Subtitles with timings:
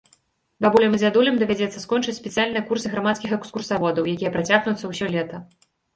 [0.65, 5.37] Бабулям і дзядулям давядзецца скончыць спецыяльныя курсы грамадскіх экскурсаводаў, якія працягнуцца ўсё лета.